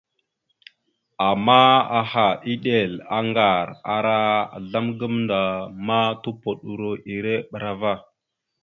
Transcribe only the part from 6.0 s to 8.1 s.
tupoɗoro ere bra ava.